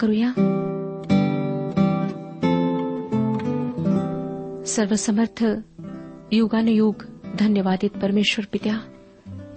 [0.00, 0.32] करूया?
[4.66, 5.44] सर्वसमर्थ
[6.32, 6.94] युगानुयुग
[7.38, 8.78] धन्यवादित परमेश्वर पित्या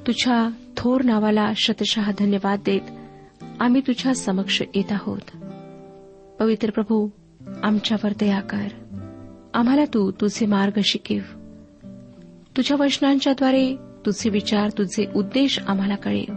[0.07, 2.81] तुझ्या थोर नावाला शतशः धन्यवाद देत
[3.59, 5.37] आम्ही तुझ्या समक्ष येत आहोत.
[6.39, 7.09] पवित्र प्रभू
[7.63, 8.67] आमच्यावर दया कर.
[9.53, 11.21] आम्हाला तू तुझे मार्ग शिकीव.
[12.57, 13.75] तुझ्या वचनांच्याद्वारे
[14.05, 16.33] तुझे विचार तुझे उद्देश आम्हाला कळेल.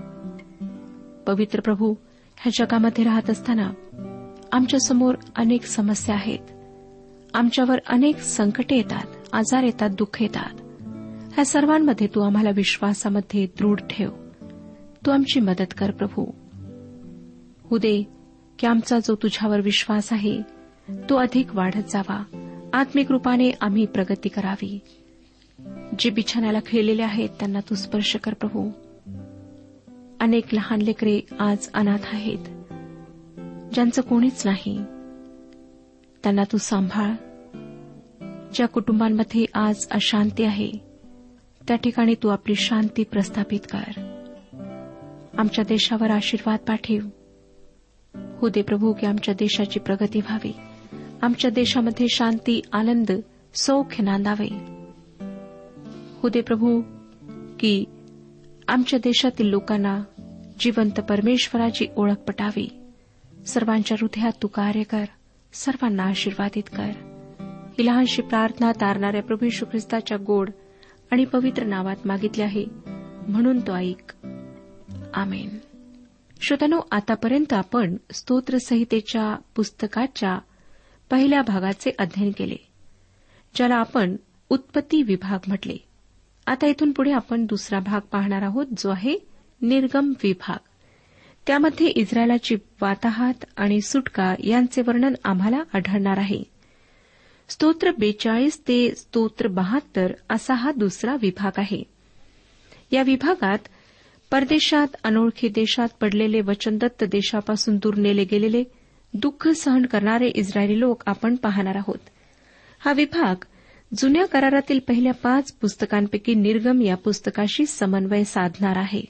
[1.26, 1.94] पवित्र प्रभू
[2.36, 3.70] ह्या जगामध्ये राहत असताना
[4.52, 6.38] आमच्यासमोर अनेक समस्या आहेत.
[7.34, 10.60] आमच्यावर अनेक संकटे येतात आजार येतात दुःख येतात.
[11.34, 14.10] ह्या सर्वांमध्ये तू आम्हाला विश्वासामध्ये दृढ ठेव.
[15.06, 16.26] तू आमची मदत कर प्रभू.
[17.72, 18.02] उदे
[18.58, 20.42] की आमचा जो तुझ्यावर विश्वास आहे
[20.88, 22.24] तो अधिक वाढत जावा.
[22.72, 24.78] आत्मिक रूपाने आम्ही प्रगती करावी.
[25.98, 28.70] जे बिछाण्याला खेळलेले आहेत त्यांना तू स्पर्श कर प्रभू.
[30.20, 32.38] अनेक लहान लेकरे आज अनाथ आहेत.
[33.74, 34.76] ज्यांचं कोणीच नाही.
[36.22, 37.10] त्यांना तू सांभाळ.
[38.54, 40.70] ज्या कुटुंबांमध्ये आज अशांती आहे
[41.68, 43.90] त्या ठिकाणी तू आपली शांती प्रस्थापित कर.
[45.38, 47.08] आमच्या देशावर आशीर्वाद पाठव.
[48.40, 50.52] हो दे प्रभू की आमच्या देशाची प्रगती व्हावी.
[51.22, 53.12] आमच्या देशामध्ये शांती आनंद
[53.54, 54.48] सौख्य नांदावे.
[56.22, 56.82] हो दे प्रभू
[57.60, 57.84] की
[58.68, 60.02] आमच्या देशातील लोकांना
[60.60, 62.92] जिवंत परमेश्वराची ओळख पटावी.
[63.46, 65.04] सर्वांच्या हृदयात तू कार्य कर.
[65.52, 66.90] सर्वांना आशीर्वादित कर.
[67.78, 70.50] ही लहानशी प्रार्थना तारणाऱ्या प्रभू यशू ख्रिस्ताच्या गोड
[71.10, 72.64] आणि पवित्र नावात मागितली आहे.
[73.28, 74.12] म्हणून तो ऐक.
[75.14, 75.58] आमेन.
[76.40, 80.38] श्रोत्यानो आतापर्यंत आपण स्तोत्रसंहितेच्या पुस्तकाच्या
[81.10, 82.56] पहिल्या भागाचे अध्ययन केले
[83.54, 84.16] ज्याला आपण
[84.48, 85.76] उत्पत्ती विभाग म्हटले.
[86.46, 89.16] आता इथून पुढे आपण दुसरा भाग पाहणार आहोत जो आहे
[89.62, 90.58] निर्गम विभाग.
[91.46, 96.42] त्यामध्ये इस्रायलाची वाताहात आणि सुटका यांचे वर्णन आम्हाला आढळणार आहे.
[97.48, 101.82] स्तोत्र बेचाळीस ते स्तोत्र बहात्तर असा हा दुसरा विभाग आहे.
[102.90, 103.58] या विभागात
[104.30, 108.64] परदेशात अनोळखी देशात पडलेले वचनदत्त देशापासून दूर नेले गेलेले
[109.14, 111.98] दुःख सहन करणारे इस्रायली लोक आपण पाहणार आहोत.
[112.78, 113.44] हा विभाग
[113.94, 119.02] जुन्या करारातील पहिल्या पाच पुस्तकांपैकी निर्गम या पुस्तकाशी समन्वय साधणार आहे.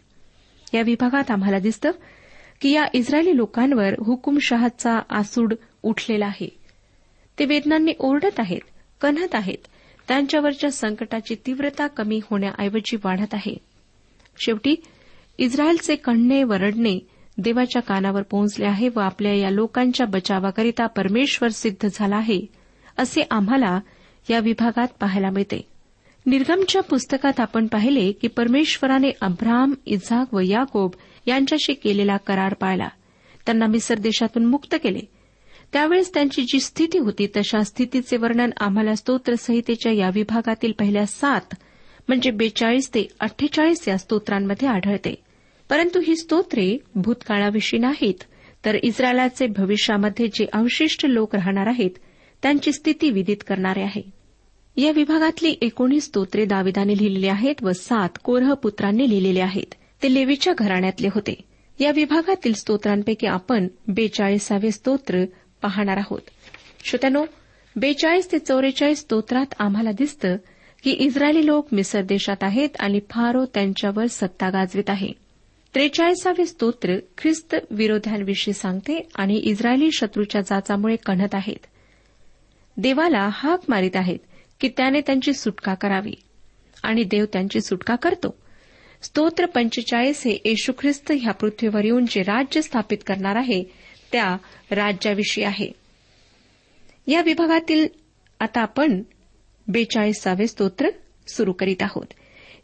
[0.75, 1.91] या विभागात आम्हाला दिसतं
[2.61, 6.49] की या इस्रायली लोकांवर हुकुमशहाचा आसूड उठलेला आहे.
[7.39, 8.61] ते वेदनांनी ओरडत आहेत
[9.01, 9.67] कन्हत आहेत
[10.09, 13.57] त्यांच्यावरच्या संकटाची तीव्रता कमी होण्याऐवजी वाढत आहे.
[14.39, 14.77] शेवटी
[15.39, 16.99] इस्रायलचे कणणे वरडणे
[17.39, 22.47] देवाच्या कानावर पोहोचले आहे व आपल्या या लोकांच्या बचावाकरिता परमेश्वर सिद्ध झाला आहे
[22.99, 23.81] असे आम्हाला
[24.31, 25.67] या विभागात पाहायला मिळते.
[26.27, 30.91] निर्गमच्या पुस्तकात आपण पाहिले की परमेश्वराने अब्राम इझाक व याकोब
[31.27, 32.89] यांच्याशी केलेला करार पाळला.
[33.47, 35.01] त्यांना मिसर देशातून मुक्त केले.
[35.73, 41.55] त्यावेळेस त्यांची जी स्थिती होती तशा स्थितीचे वर्णन आम्हाला स्तोत्रसंहितेच्या या विभागातील पहिल्या सात
[42.09, 45.15] म्हणजे बेचाळीस ते अठ्ठेचाळीस या स्तोत्रांमध्ये आढळते.
[45.71, 48.25] परंतु ही स्तोत्रे भूतकाळाविषयी नाहीत
[48.65, 51.91] तर इस्रायलाचे भविष्यामध्ये जे अवशिष्ट लोक राहणार आहेत
[52.43, 54.16] त्यांची स्थिती विदित करणारे आहे.
[54.77, 59.75] या विभागातली एकोणीस स्तोत्रे दाविदाने लिहिलेली आहेत व सात कोरह पुत्रांनी लिहिलेले आहेत.
[60.03, 61.35] ते लेवीच्या घराण्यातले होते.
[61.81, 65.25] या विभागातील स्तोत्रांपैकी आपण बेचाळीसावे स्तोत्र
[65.63, 66.21] पाहणार आहोत.
[66.85, 67.25] श्रोत्यानो
[67.77, 70.37] बेचाळीस ते चौवेचाळीस स्तोत्रात आम्हाला दिसतं
[70.83, 75.13] की इस्रायली लोक मिसर देशात आहेत आणि फारो त्यांच्यावर सत्ता गाजवित आहे.
[75.75, 81.67] त्रेचाळीसावे स्तोत्र ख्रिस्त विरोध्यांविषयी सांगते आणि इस्रायली शत्रूच्या जाचामुळे कणत आहेत.
[82.77, 84.19] देवाला हाक मारित आहेत.
[84.61, 86.15] की त्याने त्यांची सुटका करावी.
[86.83, 88.39] आणि देव त्यांची सुटका करतो.
[89.03, 93.65] स्तोत्र पंचेचाळीस हे येशू ख्रिस्त ह्या पृथ्वीवर येऊन जे राज्य स्थापित करणार आहे
[94.13, 94.37] त्या
[94.71, 95.73] राज्याविषयी आहे.
[97.07, 97.89] या विभागातील
[98.41, 99.03] आता आपण
[99.69, 100.89] बेचाळीसावे स्तोत्र
[101.29, 102.07] सुरू करीत आहोत.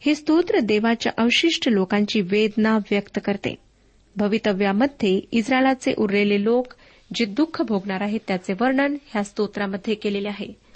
[0.01, 3.55] हे स्तोत्र देवाच्या अवशिष्ट लोकांची वेदना व्यक्त करते.
[4.17, 6.67] भवितव्यामध्ये इस्रायलाचे उरलेले लोक
[7.15, 10.72] जे दुःख भोगणार आहेत त्याचे वर्णन ह्या स्तोत्रामध्ये केलेले आहे.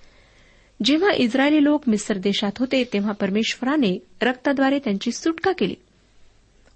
[0.85, 5.75] जेव्हा इस्रायली लोक मिसर देशात होते तेव्हा परमेश्वराने रक्ताद्वारे त्यांची सुटका केली.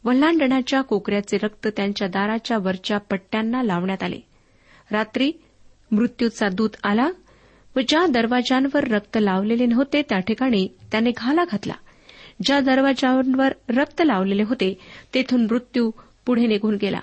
[0.05, 4.21] वल्हांडणाच्या कोकऱ्याचे रक्त त्यांच्या दाराच्या वरच्या पट्ट्यांना लावण्यात आले.
[4.91, 5.33] रात्री
[5.91, 7.11] मृत्यूचा दूत आला
[7.77, 11.75] व ज्या दरवाजांवर रक्त लावलेले नव्हते त्या ठिकाणी त्याने घाला घातला.
[12.43, 14.79] ज्या दरवाजांवर रक्त लावलेले होते
[15.15, 15.91] तेथून मृत्यू
[16.27, 17.01] पुढे निघून गेला.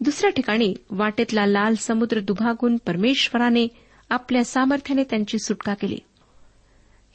[0.00, 3.68] दुसऱ्या ठिकाणी वाटेतला लाल समुद्र दुभागून परमेश्वराने
[4.10, 5.98] आपल्या सामर्थ्याने त्यांची सुटका केली.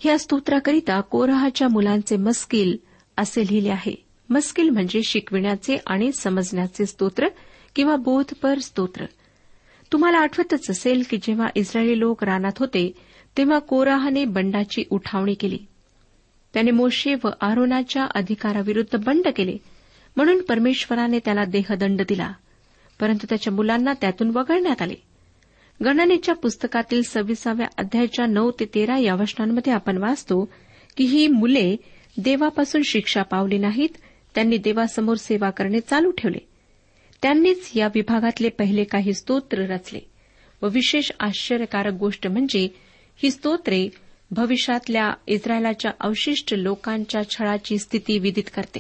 [0.06, 2.78] या स्तोत्राकरिता कोरहाच्या मुलांचे मस्किल
[3.18, 4.06] असे लिहिले आहे.
[4.30, 7.28] मस्किल म्हणजे शिकविण्याचे आणि समजण्याचे स्तोत्र
[7.76, 9.06] किंवा बोधपर स्तोत्र.
[9.92, 12.92] तुम्हाला आठवतच असेल की जेव्हा इस्रायली लोक रानात होते
[13.38, 15.60] तेव्हा कोराहाने बंडाची उठावणी केली.
[16.54, 19.58] त्याने मोशे व आरोनाच्या अधिकाराविरुद्ध बंड केले.
[20.16, 22.32] म्हणून परमेश्वराने त्याला देहदंड दिला.
[23.00, 24.96] परंतु त्याच्या मुलांना त्यातून वगळण्यात आले.
[25.86, 30.50] गणनेच्या पुस्तकातील सव्वीसाव्या अध्यायाच्या नऊ ते तेरा या वचनांमध्ये आपण वाचतो
[30.98, 31.76] की ही मुले
[32.18, 33.90] देवापासून शिक्षा पावली नाहीत
[34.36, 36.48] त्यांनी देवासमोर सेवा करणे चालू ठेवले.
[37.22, 40.00] त्यांनीच या विभागातले पहिले काही स्तोत्र रचले.
[40.62, 42.68] व विशेष आश्चर्यकारक गोष्ट म्हणजे
[43.16, 43.90] ही स्तोत्रे
[44.32, 48.80] भविष्यातल्या इस्रायलाच्या अवशिष्ट लोकांच्या छळाची स्थिती विदित करते.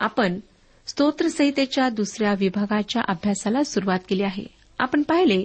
[0.00, 0.40] आपण
[0.86, 4.44] स्तोत्रसंहितेच्या दुसऱ्या विभागाच्या अभ्यासाला सुरुवात केली आहे.
[4.78, 5.44] आपण पाहिले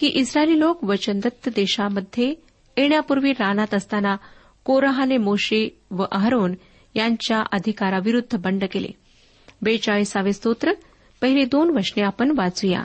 [0.00, 2.28] की इस्रायली लोक वचनदत्त देशामध्ये
[2.76, 4.16] येण्यापूर्वी रानात असताना
[4.64, 6.54] कोरहाने मोशे व अहरोन
[6.94, 8.88] यांच्या अधिकाराविरुद्ध बंड केले.
[9.62, 10.72] बेचाळीसावे स्तोत्र
[11.20, 12.82] पहिले दोन वचने आपण वाचूया.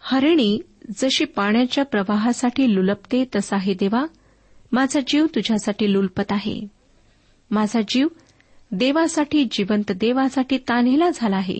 [0.00, 0.60] हरिणी
[0.98, 4.06] जशी पाण्याच्या प्रवाहासाठी लुलपते तसा हे देवा
[4.72, 6.68] माझा जीव तुझ्यासाठी लुलपत आहे.
[7.50, 8.08] माझा जीव
[8.72, 11.58] देवासाठी जिवंत देवासाठी तान्हेला झाला आहे.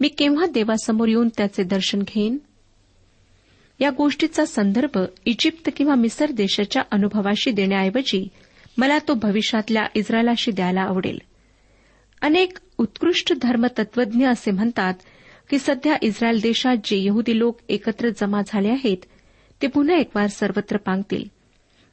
[0.00, 2.38] मी केव्हा देवासमोर येऊन त्याचे दर्शन घेईन?
[3.80, 8.28] या गोष्टीचा संदर्भ इजिप्त किंवा मिसर देशाच्या अनुभवाशी देण्याऐवजी
[8.78, 11.18] मला तो भविष्यातल्या इस्रायलाशी द्यायला आवडेल.
[12.22, 14.94] अनेक उत्कृष्ट धर्मतत्वज्ञ असे म्हणतात
[15.50, 18.96] की सध्या इस्रायल देशात जे यहुदी लोक एकत्र जमा झाले आहेत
[19.62, 21.24] ते पुन्हा एकवार सर्वत्र पांगतील.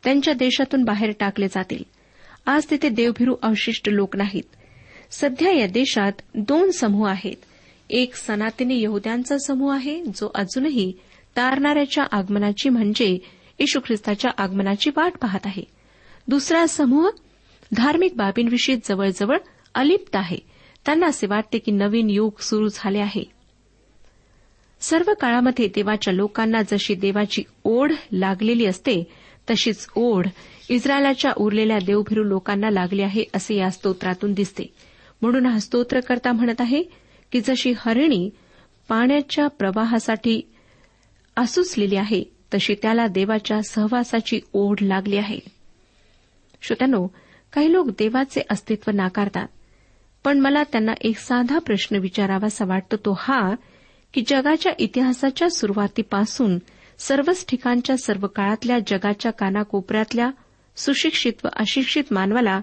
[0.03, 1.83] त्यांच्या देशातून बाहेर टाकले जातील.
[2.45, 4.43] आज तिथे देवभिरू अवशिष्ट लोक नाहीत.
[5.11, 7.35] सध्या या देशात दोन समूह आहेत.
[7.89, 10.93] एक सनातनी यहुद्यांचा समूह आहे जो अजूनही
[11.38, 13.17] तारणाऱ्याच्या आगमनाची म्हणजे
[13.59, 15.63] येशू ख्रिस्ताच्या आगमनाची वाट पाहत आहे.
[16.27, 17.09] दुसरा समूह
[17.73, 19.38] धार्मिक बाबींविषयी जवळजवळ
[19.75, 20.38] अलिप्त आहे.
[20.85, 23.23] त्यांना असे वाटते की नवीन युग सुरू झाले आहे.
[24.79, 29.03] सर्व काळामध्ये देवाच्या लोकांना जशी देवाची ओढ लागलेली असते
[29.50, 30.27] तशीच ओढ
[30.69, 34.73] इस्रायलाच्या उरलेल्या देवभिरू लोकांना लागली आहे असे या स्तोत्रातून दिसते.
[35.21, 36.83] म्हणून हा स्तोत्रकर्ता म्हणत आहे
[37.31, 38.29] की जशी हरिणी
[38.89, 40.41] पाण्याच्या प्रवाहासाठी
[41.38, 42.23] आसुसलेली आहे
[42.53, 45.39] तशी त्याला देवाच्या सहवासाची ओढ लागली आहे.
[46.61, 47.07] श्रोत्यानो
[47.53, 49.47] काही लोक देवाचे अस्तित्व नाकारतात
[50.23, 53.55] पण मला त्यांना एक साधा प्रश्न विचारावासा वाटतो तो हा
[54.13, 56.57] की जगाच्या इतिहासाच्या सुरुवातीपासून
[57.00, 60.29] सर्वच ठिकाणच्या सर्व काळातल्या जगाच्या कानाकोपऱ्यातल्या
[60.75, 62.59] सुशिक्षित व अशिक्षित मानवाला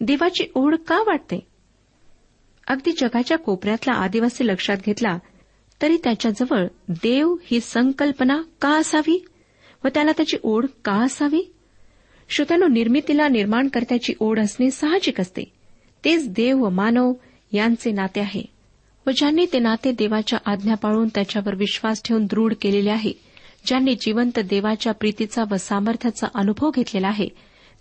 [0.00, 1.46] देवाची ओढ का वाटते?
[2.68, 5.18] अगदी जगाच्या कोपऱ्यातला आदिवासी लक्षात घेतला
[5.82, 9.24] तरी त्याच्याजवळ देव ही संकल्पना का असावी?
[9.84, 11.52] व त्याला त्याची ओढ का असावी?
[12.28, 15.44] श्रोत्यानो निर्मितीला निर्माणकर्त्याची ओढ असणे साहजिक असते.
[16.04, 17.12] तेच देव व मानव
[17.52, 18.42] यांचे नाते आहे.
[19.06, 23.12] व ज्यांनी ते नाते देवाच्या आज्ञा पाळून त्याच्यावर विश्वास ठेवून दृढ केलेले आहे
[23.66, 27.28] ज्यांनी जिवंत देवाच्या प्रीतीचा व सामर्थ्याचा अनुभव घेतलेला आहे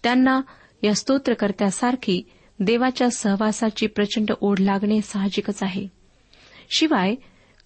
[0.04, 0.42] त्यांना
[0.84, 2.22] या स्तोत्रकर्त्यासारखी
[2.60, 5.88] देवाच्या सहवासाची प्रचंड ओढ लागणे साहजिकच आहे.
[6.70, 7.16] शिवाय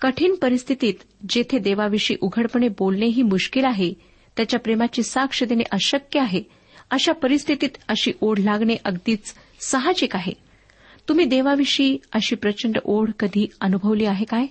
[0.03, 0.93] कठीण परिस्थितीत
[1.29, 3.93] जेथे देवाविषयी उघडपणे बोलणेही मुश्किल आहे
[4.37, 6.43] त्याच्या प्रेमाची साक्ष देणे अशक्य आहे
[6.91, 10.33] अशा परिस्थितीत अशी ओढ लागणे अगदीच साहजिक आहे.
[11.09, 14.45] तुम्ही देवाविषयी अशी प्रचंड ओढ कधी अनुभवली आहे काय?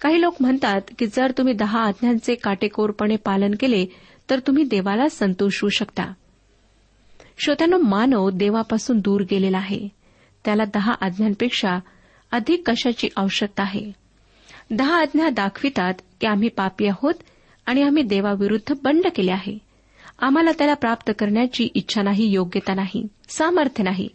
[0.00, 3.86] काही लोक म्हणतात की जर तुम्ही दहा आज्ञांचे काटेकोरपणे पालन केले
[4.30, 6.12] तर तुम्ही देवाला संतोषवू शकता.
[7.38, 9.88] श्रोत्यानं मानव देवापासून दूर गेलेला आहे.
[10.44, 11.78] त्याला दहा आज्ञांपेक्षा
[12.32, 14.03] अधिक कशाची आवश्यकता आहे?
[14.70, 17.14] दहा आज्ञा दाखवितात की आम्ही पापी आहोत
[17.66, 19.58] आणि आम्ही देवाविरुद्ध बंड केले आहे.
[20.18, 24.08] आम्हाला त्याला प्राप्त करण्याची इच्छा नाही योग्यता नाही सामर्थ्य नाही.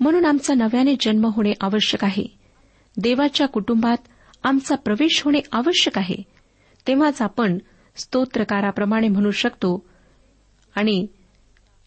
[0.00, 2.24] म्हणून आमचा नव्याने जन्म होणे आवश्यक आहे.
[2.96, 3.96] देवाच्या कुटुंबात
[4.44, 6.16] आमचा प्रवेश होणे आवश्यक आहे.
[6.86, 7.58] तेव्हाच आपण
[7.96, 9.86] स्तोत्रकाराप्रमाणे म्हणू शकतो
[10.76, 11.06] आणि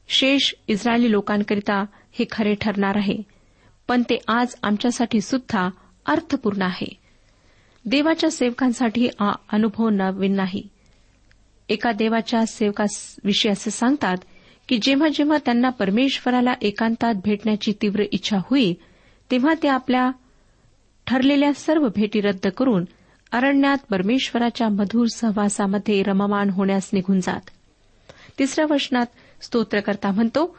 [0.08, 3.18] शेष इस्रायली लोकांकरिता हे खरे ठरणार आहे
[3.88, 5.70] पण ते आज आमच्यासाठी सुद्धा
[6.06, 7.05] अर्थपूर्ण आहे.
[7.86, 10.68] देवाच्या सेवकांसाठी हा अनुभव नवीन नाही.
[11.70, 14.18] एका देवाच्या सेवकाविषयी असे सांगतात
[14.68, 18.74] की जेव्हा जेव्हा त्यांना परमेश्वराला एकांतात भेटण्याची तीव्र इच्छा होई
[19.32, 20.12] तेव्हा ते आपल्या
[21.08, 22.86] ठरलेल्या सर्व भेटी रद्द करून
[23.32, 27.50] अरण्यात परमेश्वराच्या मधुर सहवासामध्ये रममान होण्यास निघून जात.
[28.39, 29.06] तिसऱ्या वचनात
[29.42, 30.58] स्तोत्रकर्ता म्हणतो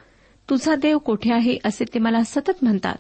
[0.51, 2.97] तुझा देव कोठे आहे असे ते मला सतत म्हणतात.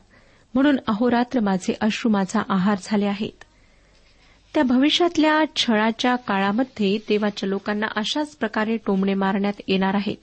[0.54, 3.44] म्हणून अहोरात्र माझे अश्रू माझा आहार झाले आहेत.
[4.56, 10.16] त्या भविष्यातल्या छळाच्या काळामध्ये देवाच्या लोकांना अशाच प्रकारे टोमणे मारण्यात येणार आहेत.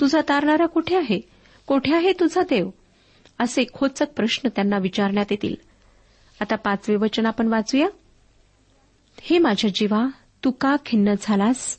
[0.00, 1.20] तुझा तारणारा कुठे आहे?
[1.66, 2.70] कोठे आहे तुझा देव?
[3.38, 5.54] असे खोचक प्रश्न त्यांना विचारण्यात येतील.
[6.40, 7.88] आता पाचवे वचन आपण वाचूया.
[9.20, 10.06] हे माझ्या जीवा
[10.44, 11.78] तू का खिन्न झालास?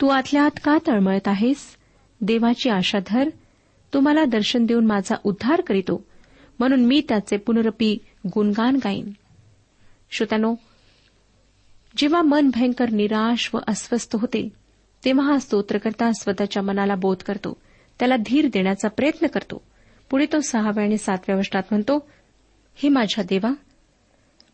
[0.00, 1.76] तू आतल्या आत का तळमळत आहेस?
[2.20, 3.28] देवाची आशा धर.
[3.94, 6.04] तुम्हाला मला दर्शन देऊन माझा उद्धार करीतो.
[6.58, 9.12] म्हणून मी त्याचे पुनरपी गुणगान गाईन.
[10.10, 10.54] श्रोत्यानो
[11.96, 14.48] जेव्हा मन भयंकर निराश व अस्वस्थ होते
[15.04, 17.60] तेव्हा हा स्तोत्रकर्ता स्वतःच्या मनाला बोध करतो
[17.98, 19.62] त्याला धीर देण्याचा प्रयत्न करतो.
[20.10, 22.08] पुढे तो सहाव्या आणि सातव्या वर्षात म्हणतो
[22.74, 23.50] हे माझ्या देवा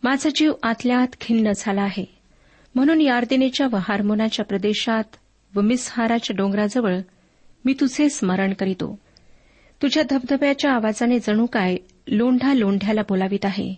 [0.03, 2.05] माझा जीव आतल्या आत खिन्न झाला आहे.
[2.75, 5.05] म्हणून यार्दिनेच्या व हार्मोनाच्या प्रदेशात
[5.55, 6.99] व मिसहाराच्या डोंगराजवळ
[7.65, 8.99] मी तुझे स्मरण करीतो.
[9.83, 11.77] तुझ्या धबधब्याच्या आवाजाने जणू काय
[12.09, 13.75] लोंढा लोंढ्याला बोलावित आहे.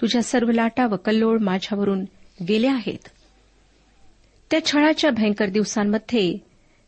[0.00, 2.04] तुझ्या सर्व लाटा व कल्लोळ माझ्यावरून
[2.48, 3.08] गेले आहेत.
[4.50, 6.38] त्या छळाच्या भयंकर दिवसांमध्ये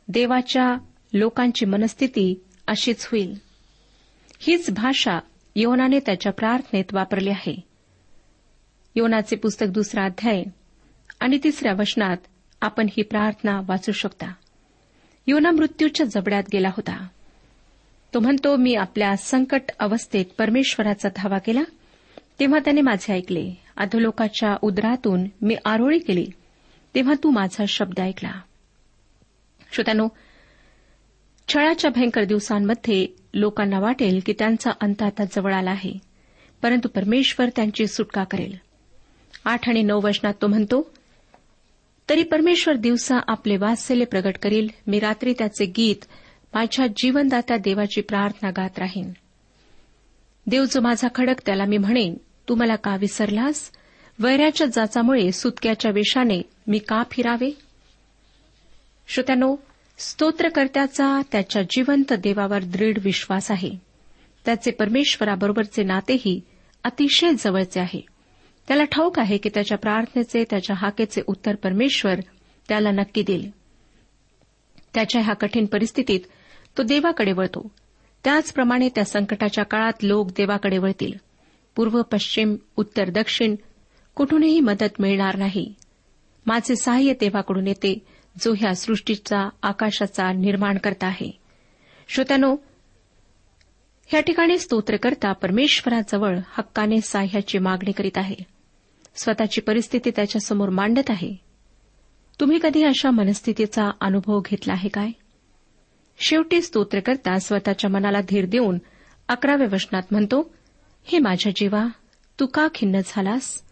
[0.09, 0.77] देवाच्या
[1.13, 3.39] लोकांची मनस्थिती अशीच होईल.
[4.41, 5.19] हीच भाषा
[5.57, 7.61] योनाने त्याच्या प्रार्थनेत वापरली आहे.
[8.95, 10.45] योनाचे पुस्तक दुसरा अध्याय
[11.21, 12.17] आणि तिसऱ्या वचनात
[12.61, 14.33] आपण ही प्रार्थना वाचू शकता.
[15.27, 17.09] योना मृत्यूच्या जबड्यात गेला होता.
[18.15, 21.63] तो म्हणतो मी आपल्या संकट अवस्थेत परमेश्वराचा धावा केला
[22.41, 23.62] तेव्हा त्याने माझे ऐकले.
[23.77, 26.27] अधोलोकाच्या उदरातून मी आरोळी केली
[26.95, 28.41] तेव्हा तू माझा शब्द ऐकला.
[29.73, 30.09] श्रोत्यानो
[31.49, 35.93] छळाच्या भयंकर दिवसांमध्ये लोकांना वाटेल की त्यांचा अंत आता जवळ आला आहे
[36.63, 38.57] परंतु परमेश्वर त्यांची सुटका करेल.
[39.45, 40.95] आठ आणि नऊ वचनात तो म्हणतो
[42.11, 46.05] तरी परमेश्वर दिवसा आपले वात्सल्य प्रगट करील मी रात्री त्याचे गीत
[46.55, 49.13] माझ्या जीवनदात्या देवाची प्रार्थना गात राहीन.
[50.47, 52.15] देव जो माझा खडक त्याला मी म्हणेन
[52.49, 53.71] तू मला का विसरलास?
[54.19, 57.59] वैराच्या जाचामुळे सुतक्याच्या वेशाने मी का फिरावे?
[59.09, 59.57] श्रोत्यानो
[59.99, 63.71] स्तोत्रकर्त्याचा त्याच्या जिवंत देवावर दृढ विश्वास आहे.
[64.45, 66.41] त्याचे परमेश्वराबरोबरचे नातेही
[66.85, 68.07] अतिशय जवळचे आहे.
[68.69, 72.15] त्याला ठाऊक आहे की त्याच्या प्रार्थनेचे त्याच्या हाकेचे उत्तर परमेश्वर
[72.69, 73.51] त्याला नक्की देईल.
[74.95, 76.21] त्याच्या ह्या कठीण परिस्थितीत
[76.79, 77.71] तो देवाकडे वळतो.
[78.25, 81.13] त्याचप्रमाणे त्या संकटाच्या काळात लोक देवाकडे वळतील.
[81.77, 83.55] पूर्व पश्चिम उत्तर दक्षिण
[84.15, 85.75] कुठूनही मदत मिळणार नाही.
[86.47, 88.07] माझे सहाय्य देवाकडून येते
[88.41, 91.39] जो ह्या सृष्टीचा आकाशाचा निर्माण करता आहे.
[92.09, 92.57] श्रोत्यानो
[94.15, 98.37] या ठिकाणी स्तोत्रकर्ता परमेश्वराजवळ हक्काने साह्याची मागणी करीत आहे.
[99.17, 101.37] स्वतःची परिस्थिती त्याच्यासमोर मांडत आहे.
[102.41, 105.09] तुम्ही कधी अशा मनस्थितीचा अनुभव घेतला आहे काय?
[106.19, 108.79] शेवटी स्तोत्रकर्ता स्वतःच्या मनाला धीर देऊन
[109.29, 110.55] अकराव्या वचनात म्हणतो
[111.05, 111.87] हे माझ्या जीवा
[112.41, 113.63] तू का खिन्न झालास?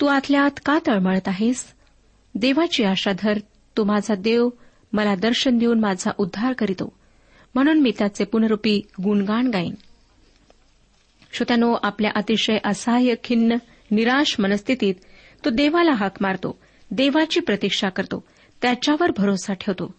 [0.00, 1.74] तू आतल्या आत का तळमळत आहेस?
[2.34, 3.38] देवाची आशा धर
[3.76, 4.48] तो माझा देव
[4.92, 6.92] मला दर्शन देऊन माझा उद्धार करीतो.
[7.54, 9.74] म्हणून मी त्याचे पुनरुपी गुणगान गाईन.
[11.32, 13.54] श्रोत्यानो आपल्या अतिशय असहाय्य खिन्न
[13.90, 14.94] निराश मनस्थितीत
[15.44, 16.58] तो देवाला हाक मारतो
[16.90, 18.24] देवाची प्रतीक्षा करतो
[18.62, 19.94] त्याच्यावर भरोसा ठेवतो.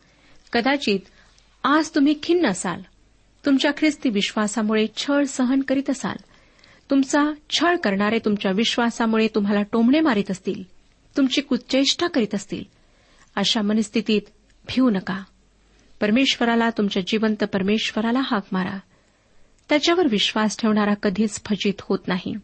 [0.54, 1.00] कदाचित
[1.64, 2.82] आज तुम्ही खिन्न असाल.
[3.46, 6.16] तुमच्या ख्रिस्ती विश्वासामुळे छळ सहन करीत असाल.
[6.90, 10.64] तुमचा छळ करणारे तुमच्या विश्वासामुळे तुम्हाला टोमणे मारित असतील.
[11.18, 12.64] तुमची कुच्चेष्टा करीत असतील.
[13.36, 14.22] अशा मनस्थितीत
[14.68, 15.24] भिवू नका.
[16.02, 18.80] परमेश्वराला तुमच्या जिवंत परमेश्वराला हाक मारा.
[19.70, 22.36] त्याच्यावर विश्वास ठेवणारा कधीच फजित होत नाही.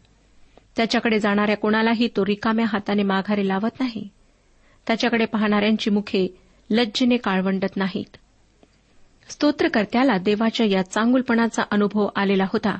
[0.76, 4.08] त्याच्याकडे जाणाऱ्या कोणालाही तो रिकाम्या हाताने माघारे लावत नाही.
[4.86, 6.38] त्याच्याकडे पाहणाऱ्यांची मुखे
[6.70, 8.16] लज्जेने काळवंडत नाहीत.
[9.28, 12.78] स्तोत्रकर्त्याला देवाच्या या चांगुलपणाचा अनुभव आलेला होता.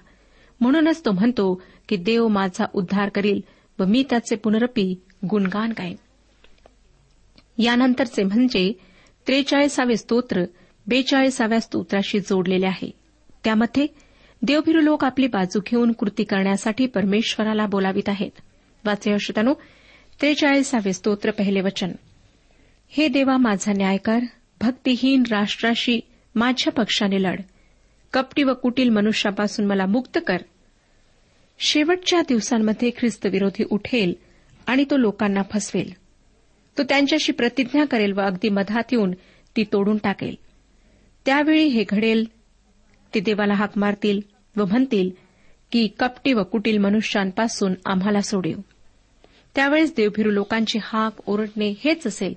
[0.61, 3.41] म्हणूनच तो म्हणतो की देव माझा उद्धार करील
[3.79, 4.95] व मी त्याचे पुनरपी
[5.31, 5.97] गुणगान गाईन.
[7.59, 8.73] यानंतरचे म्हणजे
[9.27, 10.45] त्रेचाळीसावे स्तोत्र
[10.87, 12.91] बेचाळीसाव्या स्तोत्राशी जोडलेले आहे.
[13.45, 13.87] त्यामध्ये
[14.43, 18.31] देवभिरू लोक आपली बाजू घेऊन कृती करण्यासाठी परमेश्वराला बोलावित आहेत.
[18.85, 19.55] वाचे श्रोतानो
[20.21, 21.93] त्रेचाळीसावे स्तोत्र पहिले वचन.
[22.89, 24.19] हे देवा माझा न्याय कर
[24.61, 26.01] भक्तिहीन राष्ट्राशी
[26.35, 27.41] माझ्या पक्षाने लढ.
[28.13, 30.37] कपटी व कुटील मनुष्यापासून मला मुक्त कर.
[31.59, 34.15] शेवटच्या दिवसांमध्ये ख्रिस्तविरोधी उठेल
[34.67, 35.93] आणि तो लोकांना फसवेल.
[36.79, 39.13] तो त्यांच्याशी प्रतिज्ञा करेल व अगदी मधात येऊन
[39.57, 40.35] ती तोडून टाकेल.
[41.25, 42.25] त्यावेळी हे घडेल.
[43.15, 44.21] ते देवाला हाक मारतील
[44.57, 45.11] व म्हणतील
[45.73, 48.59] की कपटी व कुटील मनुष्यांपासून आम्हाला सोडेव.
[49.55, 52.35] त्यावेळेस देवभिरू लोकांची हाक ओरडणे हेच असेल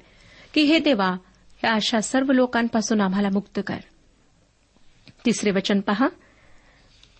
[0.53, 1.15] की हे देवा
[1.63, 3.77] या अशा सर्व लोकांपासून आम्हाला मुक्त कर.
[5.29, 6.07] तिसरे वचन पहा.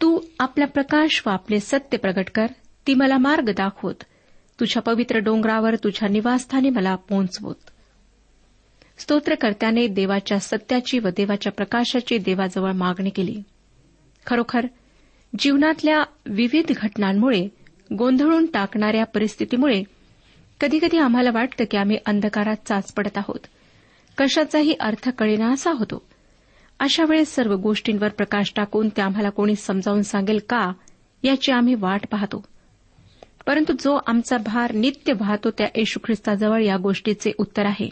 [0.01, 2.45] तू आपला प्रकाश व आपले सत्य प्रगट कर.
[2.87, 4.03] ती मला मार्ग दाखवत.
[4.59, 7.55] तुझ्या पवित्र डोंगरावर तुझ्या निवासस्थानी मला पोहोचवत.
[8.97, 13.43] स्तोत्रकर्त्याने देवाच्या सत्याची व देवाच्या प्रकाशाची देवाजवळ मागणी केली.
[14.25, 14.67] खरोखर
[15.39, 17.47] जीवनातल्या विविध घटनांमुळे
[17.97, 19.83] गोंधळून टाकणाऱ्या परिस्थितीमुळे
[20.61, 23.39] कधीकधी आम्हाला वाटतं की आम्ही अंधकारात चाच पडत आहोत.
[24.17, 26.08] कशाचाही अर्थ कळेनासा होतो.
[26.79, 30.71] अशा वेळेस सर्व गोष्टींवर प्रकाश टाकून ते आम्हाला कोणी समजावून सांगेल का
[31.23, 32.45] याची आम्ही वाट पाहतो.
[33.47, 37.89] परंतु जो आमचा भार नित्य वाहतो त्या येशू ख्रिस्ताजवळ या गोष्टीचे उत्तर आहे.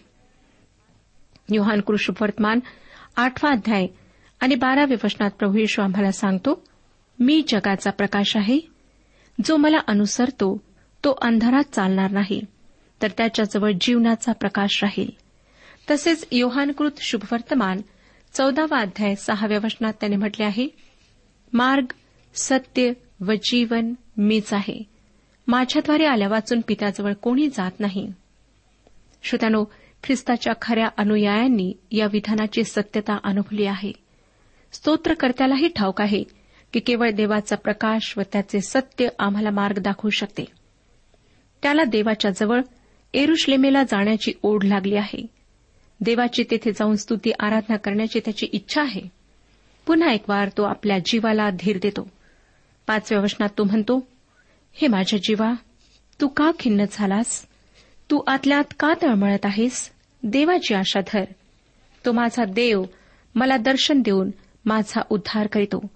[1.52, 2.60] योहान कृष्ण वर्तमान
[3.15, 3.88] आठवा अध्याय
[4.39, 6.63] आणि बाराव्या वचनात प्रभू येशू आम्हाला सांगतो
[7.19, 8.60] मी जगाचा प्रकाश आहे.
[9.45, 10.63] जो मला अनुसरतो
[11.04, 12.41] तो अंधारात चालणार नाही
[13.02, 15.10] तर त्याच्याजवळ जीवनाचा प्रकाश राहील.
[15.91, 17.82] तसेच योहानकृत शुभवर्तमान
[18.38, 20.67] चौदावा अध्याय सहाव्या वचनात त्याने म्हटले आहे
[21.54, 21.86] मार्ग
[22.34, 24.84] सत्य व जीवन मीच आहे.
[25.47, 28.12] माझ्याद्वारे आल्या वाचून पित्याजवळ कोणी जात नाही.
[29.23, 29.63] श्रोत्यानो
[30.04, 33.91] ख्रिस्ताच्या खऱ्या अनुयायांनी या विधानाची सत्यता अनुभवली आहे.
[34.71, 36.23] स्तोत्रकर्त्यालाही ठाऊक आहे
[36.73, 40.45] की केवळ देवाचा प्रकाश व त्याचे सत्य आम्हाला मार्ग दाखवू शकते.
[41.63, 42.62] त्याला देवाच्या जवळ
[43.13, 45.37] एरुश्लेमेला जाण्याची ओढ लागली आहे.
[46.01, 49.01] देवाची तेथे जाऊन स्तुती आराधना करण्याची त्याची इच्छा आहे.
[49.86, 52.10] पुन्हा एक वार तो आपल्या जीवाला धीर देतो.
[52.88, 54.07] पाचव्या वचनात तो म्हणतो
[54.73, 55.53] हे माझ्या जीवा
[56.21, 57.45] तू का खिन्न झालास?
[58.12, 59.91] तू आतल्यात का तळमळत आहेस?
[60.23, 61.23] देवाची आशा धर.
[62.05, 62.83] तो माझा देव
[63.36, 64.31] मला दर्शन देऊन
[64.65, 65.88] माझा उद्धार करीतो.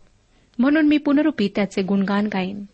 [0.60, 2.66] म्हणून मी पुनरुपी त्याचे गुणगान गाईन.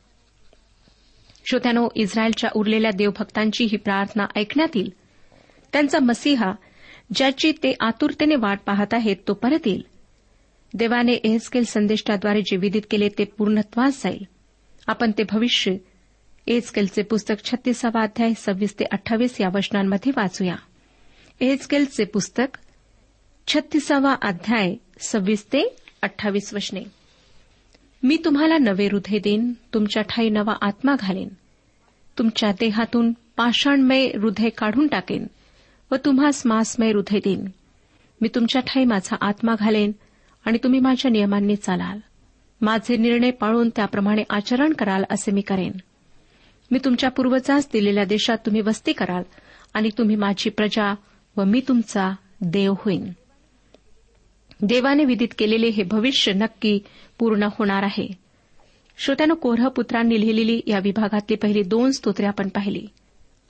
[1.49, 4.93] श्रोत्यानो इस्रायलच्या उरलेल्या देवभक्तांची ही प्रार्थना ऐकण्यात येईल
[5.73, 6.51] त्यांचा मसीहा
[7.15, 9.85] ज्याची ते आतुरतेने वाट पाहत आहेत तो परत येईल.
[10.73, 14.25] देवाने एहस्केल संदेष्टाद्वारे जे विदित केले ते पूर्णत्वास जाईल.
[14.87, 15.75] आपण ते भविष्य
[16.47, 20.55] एहस्केलचे पुस्तक छत्तीसावा अध्याय सव्वीस ते अठ्ठावीस या वचनांमध्ये वाचूया.
[21.41, 22.57] एहस्केलचे पुस्तक
[23.47, 26.83] छत्तीसावा अध्याय सव्वीस ते अठ्ठावीस वचने.
[28.03, 31.27] मी तुम्हाला नवे हृदय देईन तुमच्या ठाई नवा आत्मा घालेन.
[32.17, 35.27] तुमच्या देहातून पाषाणमय हृदय काढून टाकेन.
[35.91, 37.47] व तुम्हास मासमय हृदय देईन.
[38.21, 39.91] मी तुमच्या ठाई माझा आत्मा घालेन
[40.45, 41.99] आणि तुम्ही माझ्या नियमांनी चालाल.
[42.61, 45.71] माझे निर्णय पाळून त्याप्रमाणे आचरण कराल असे मी करेन.
[46.71, 49.23] मी तुमच्या पूर्वजास दिलेल्या देशात तुम्ही वस्ती कराल
[49.73, 50.95] आणि तुम्ही माझी प्रजा
[51.37, 53.09] व मी तुमचा देव होईन.
[54.61, 56.79] देवाने विदित केलेले हे भविष्य नक्की
[57.19, 58.07] पूर्ण होणार आहे.
[58.97, 62.87] श्रोत्यानं कोरह पुत्रांनी लिहिलेली या विभागातली पहिली दोन स्तोत्रे आपण पाहिली.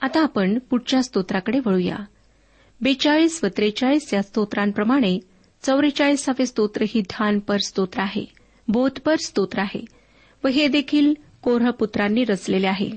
[0.01, 1.95] आता आपण पुढच्या स्तोत्राकडे वळूया.
[2.81, 5.19] बेचाळीस व त्रेचाळीस या स्तोत्रांप्रमाणे
[5.63, 8.25] चौवेचाळीसावे स्तोत्र ही ध्यानपर स्तोत्र आहे
[8.67, 9.85] बोधपर स्तोत्र आहे
[10.43, 12.89] व हे देखील कोरह पुत्रांनी रचलेले आहे.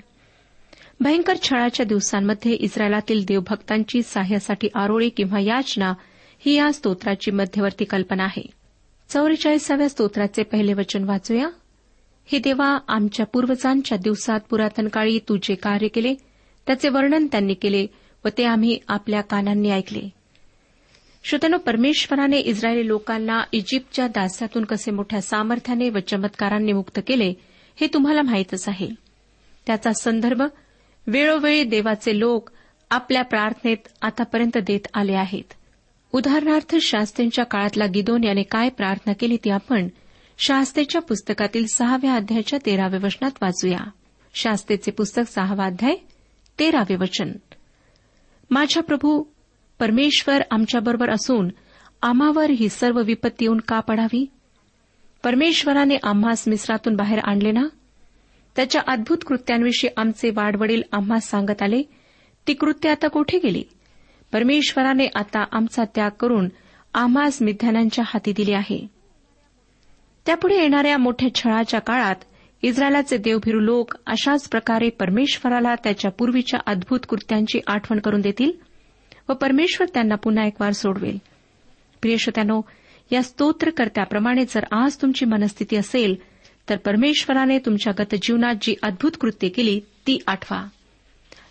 [1.01, 5.95] भयंकर छळाच्या दिवसांमध्ये इस्रायलातील देवभक्तांची सहाय्यासाठी आरोळी किंवा याचना
[6.39, 8.47] ही या स्तोत्राची मध्यवर्ती कल्पना आहे.
[9.09, 11.49] चौवेचाळीसाव्या स्तोत्राचे पहिले वचन वाचूया.
[12.27, 16.15] हे देवा आमच्या पूर्वजांच्या दिवसात पुरातन काळी तू जे कार्य केले
[16.67, 17.87] त्याचे वर्णन त्यांनी केले
[18.25, 20.09] व ते आम्ही आपल्या कानांनी ऐकले.
[21.25, 27.35] श्रोतनो परमेश्वराने इस्रायली लोकांना इजिप्तच्या दास्यातून कसे मोठ्या सामर्थ्याने व चमत्कारांनी मुक्त केले
[27.81, 28.89] हे तुम्हाला माहीतच आहे.
[29.67, 30.43] त्याचा संदर्भ
[31.07, 32.51] वेळोवेळी देवाचे लोक
[32.91, 35.53] आपल्या प्रार्थनेत आतापर्यंत देत आले आहेत.
[36.13, 39.89] उदाहरणार्थ शास्त्रींच्या काळातला गिदोन याने काय प्रार्थना केली ती आपण
[40.39, 43.91] शास्त्रेच्या पुस्तकातील सहाव्या अध्यायाच्या तेराव्या वचनात वाचूया.
[44.35, 45.97] शास्त्रेचे पुस्तक सहावा अध्याय
[46.59, 47.33] तेरावे वचन.
[48.51, 49.25] माझ्या प्रभू
[49.79, 51.49] परमेश्वर आमच्याबरोबर असून
[52.03, 54.27] आम्हावर ही सर्व विपत्ती येऊन का पडावी?
[55.25, 57.63] परमेश्वराने आम्हास मिस्रातून बाहेर आणले ना?
[58.57, 61.83] त्याच्या अद्भुत कृत्यांविषयी आमचे वाडवडील आम्हास सांगत आले
[62.49, 63.65] ती कृत्य आता कोठे गेली?
[64.33, 66.49] परमेश्वराने आता आमचा त्याग करून
[66.95, 68.87] आम्हास मिध्यानांच्या हाती दिली आहे.
[70.27, 72.17] त्यापुढे येणाऱ्या मोठ्या छळाच्या काळात
[72.63, 78.53] इस्रायलाचे देवभिरू लोक अशाच प्रकारे परमेश्वराला त्याच्या पूर्वीच्या अद्भुत कृत्यांची आठवण करून देतील
[79.29, 81.19] व परमेश्वर त्यांना पुन्हा एक वार सोडवेल
[82.03, 82.61] प्रियश्रोत्यानो
[83.13, 86.15] या स्तोत्रकर्त्याप्रमाणे जर आज तुमची मनस्थिती असेल
[86.69, 90.69] तर परमेश्वराने तुमच्या गतजीवनात जी अद्भुत कृत्य केली ती आठवा.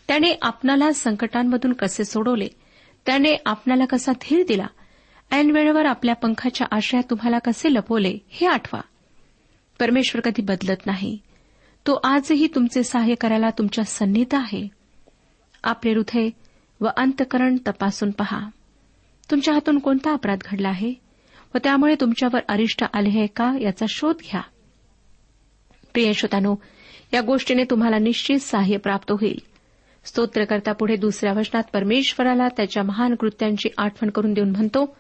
[0.08, 2.48] त्याने आपणाला संकटांमधून कसे सोडवले?
[3.06, 4.68] त्याने आपणाला कसा धीर दिला?
[5.32, 8.18] ऐन वेळेवर आपल्या पंखाच्या आश्रयात तुम्हाला कसे लपवले?
[8.30, 8.82] हे आठवा.
[9.80, 11.18] परमेश्वर कधी बदलत नाही.
[11.88, 14.68] तो आजही तुमचे सहाय्य करायला तुमच्या सन्नीत आहे.
[15.64, 16.30] आपले हृदय
[16.82, 18.50] व अंतकरण तपासून पहा.
[19.32, 20.94] तुमच्या हातून कोणता अपराध घडला आहे?
[21.56, 24.42] व त्यामुळे तुमच्यावर अरिष्ट आले आहे का याचा शोध घ्या.
[25.94, 26.56] प्रिय श्रोतानो
[27.14, 29.40] या गोष्टीने तुम्हाला निश्चित सहाय्य प्राप्त होईल.
[30.04, 34.98] स्तोत्रकर्ता पुढे दुसऱ्या वचनात परमेश्वराला त्याच्या महान कृत्यांची आठवण करून देऊन म्हणतो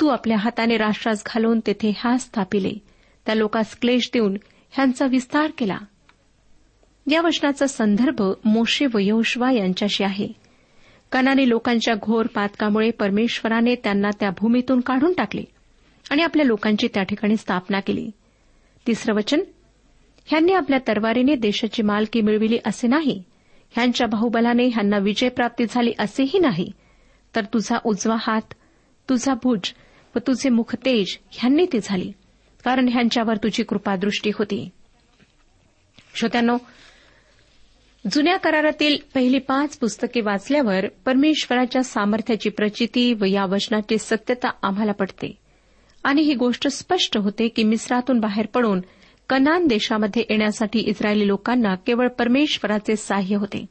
[0.00, 2.72] तू आपल्या हाताने राष्ट्रास घालून तेथे हा स्थापिले
[3.26, 4.36] त्या लोकास क्लेश देऊन
[4.70, 5.78] ह्यांचा विस्तार केला.
[7.10, 10.28] या वचनाचा संदर्भ मोशे व यहोशवा यांच्याशी आहे.
[11.12, 15.44] कनानी लोकांच्या घोर पातकामुळे परमेश्वराने त्यांना त्या भूमीतून काढून टाकले
[16.10, 18.10] आणि आपल्या लोकांची त्या ठिकाणी स्थापना केली.
[18.86, 19.40] तिसरं वचन
[20.26, 23.22] ह्यांनी आपल्या तरवारीने देशाची मालकी मिळविली असे नाही.
[23.70, 26.72] ह्यांच्या बाहुबलाने ह्यांना विजयप्राप्ती झाली असेही नाही.
[27.36, 28.54] तर तुझा उजवा हात
[29.08, 29.72] तुझा भुज
[30.16, 32.12] व तुझे मुखतेज ह्यांनी ती झाली.
[32.64, 34.68] कारण ह्यांच्यावर तुझी कृपादृष्टी होती.
[36.14, 36.56] श्रोत्यानो
[38.12, 45.38] जुन्या करारातील पहिली पाच पुस्तके वाचल्यावर परमेश्वराच्या सामर्थ्याची प्रचिती व या वचनाची सत्यता आम्हाला पडते
[46.04, 48.80] आणि ही गोष्ट स्पष्ट होते की मिस्रातून बाहेर पडून
[49.28, 53.66] कनान देशामध्ये येण्यासाठी इस्रायली लोकांना केवळ परमेश्वराचे सहाय्य होते.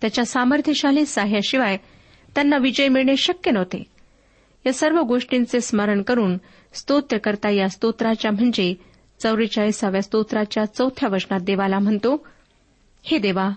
[0.00, 1.76] त्याच्या सामर्थ्यशाली सहाय्याशिवाय
[2.34, 3.84] त्यांना विजय मिळणे शक्य नव्हते.
[4.66, 6.36] या सर्व गोष्टींचे स्मरण करून
[6.74, 8.74] स्तोत्रकर्ता या स्तोत्राच्या म्हणजे
[9.22, 12.26] चौवेचाळीसाव्या स्तोत्राच्या चौथ्या वचनात देवाला म्हणतो
[13.02, 13.50] हे देवा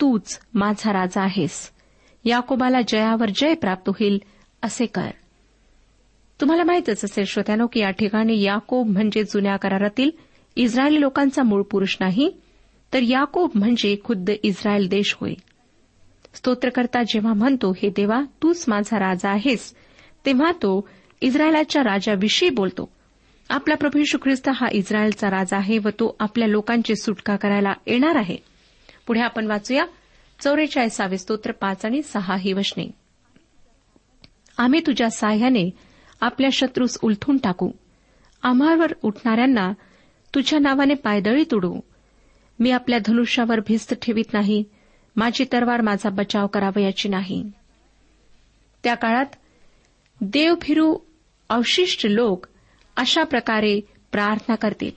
[0.00, 1.70] तूच माझा राजा आहेस.
[2.24, 4.18] याकोबाला जयावर जय प्राप्त होईल
[4.62, 5.10] असे कर.
[6.40, 10.10] तुम्हाला माहितच असेल श्रोत्यानो की या ठिकाणी याकोब म्हणजे जुन्या करारातील
[10.56, 12.30] इस्रायली लोकांचा मूळ पुरुष नाही
[12.94, 15.34] तर याकोब म्हणजे खुद्द इस्रायल देश होय.
[16.34, 19.74] स्तोत्रकर्ता जेव्हा म्हणतो हे देवा तूच माझा राजा आहेस
[20.26, 20.88] तेव्हा तो
[21.22, 22.92] इस्रायलाच्या राजाविषयी बोलतो.
[23.50, 28.16] आपला प्रभू यशू ख्रिस्त हा इस्रायलचा राजा आहे व तो आपल्या लोकांची सुटका करायला येणार
[28.16, 28.36] आहे.
[29.06, 29.84] पुढे आपण वाचूया.
[30.40, 32.90] चौवेचाळीसावे स्तोत्र पाच आणि सहा ही वचने.
[34.58, 35.70] आम्ही तुझ्या साह्याने
[36.20, 37.70] आपल्या शत्रूस उलथून टाकू.
[38.42, 39.72] आम्हावर उठणाऱ्यांना
[40.34, 41.80] तुझ्या नावाने पायदळी तुडू.
[42.58, 44.64] मी आपल्या धनुष्यावर भिस्त ठेवीत नाही.
[45.16, 47.50] माझी तरवार माझा बचाव करावयाची नाही.
[48.84, 49.26] त्या काळात
[50.20, 50.98] देवभिरू
[51.52, 52.46] अवशिष्ट लोक
[52.96, 53.80] अशा प्रकारे
[54.12, 54.90] प्रार्थना करतील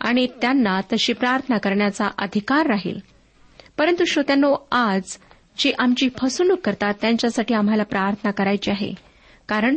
[0.00, 2.98] आणि त्यांना तशी प्रार्थना करण्याचा अधिकार राहील.
[3.78, 5.02] परंतु श्रोत्यांनो आज
[5.58, 8.94] जे आमची फसवणूक करतात त्यांच्यासाठी आम्हाला प्रार्थना करायची आहे.
[9.48, 9.76] कारण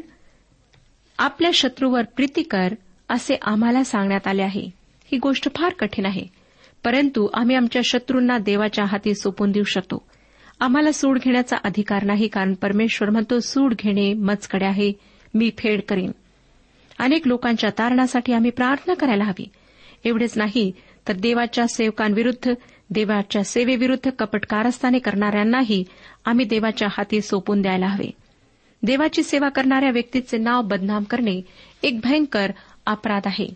[1.17, 2.73] आपल्या शत्रूवर प्रीती कर
[3.09, 4.69] असे आम्हाला सांगण्यात आले आहे.
[5.11, 6.23] ही गोष्ट फार कठीण आहे.
[6.83, 10.07] परंतु आम्ही आमच्या शत्रूंना देवाच्या हाती सोपून देऊ शकतो.
[10.59, 15.14] आम्हाला सूड घेण्याचा अधिकार नाही कारण परमेश्वर म्हणतो सूड घेणे मजकडे आहे.
[15.35, 16.11] मी फेड करीन.
[16.99, 19.49] अनेक लोकांच्या तारणासाठी आम्ही प्रार्थना करायला हवी.
[20.03, 20.71] एवढेच नाही
[21.07, 22.53] तर देवाच्या सेवकांविरुद्ध
[22.89, 25.83] देवाच्या सेवेविरुद्ध कपट कारस्थाने करणाऱ्यांनाही
[26.25, 28.11] आम्ही देवाच्या हाती सोपून द्यायला हवे.
[28.83, 31.41] देवाची सेवा करणाऱ्या व्यक्तीचे नाव बदनाम करणे
[31.83, 32.51] एक भयंकर
[32.85, 33.47] अपराध आहे.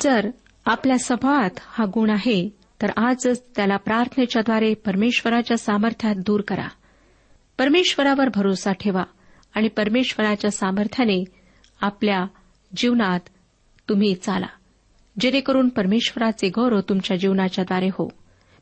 [0.00, 0.30] जर
[0.64, 2.48] आपल्या स्वभावात हा गुण आहे
[2.82, 6.68] तर आजच त्याला प्रार्थनेच्याद्वारे परमेश्वराच्या सामर्थ्यात दूर करा.
[7.58, 9.04] परमेश्वरावर भरोसा ठेवा.
[9.56, 11.24] आणि परमेश्वराच्या सामर्थ्याने
[11.80, 12.26] आपल्या
[12.76, 13.20] जीवनात
[13.88, 14.46] तुम्ही चाला.
[15.20, 18.08] जेणेकरून परमेश्वराचे गौरव तुमच्या जीवनाच्याद्वारे हो.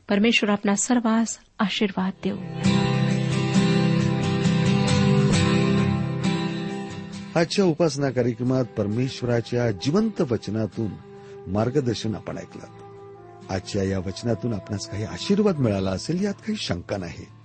[0.09, 2.37] परमेश्वर आपला सर्वांस आशीर्वाद देऊ.
[7.39, 10.91] आजच्या उपासना कार्यक्रमात परमेश्वराच्या जिवंत वचनातून
[11.47, 12.63] मार्गदर्शन आपण ऐकलं.
[13.49, 17.44] आजच्या या वचनातून आपणास काही आशीर्वाद मिळाला असेल यात काही शंका नाही.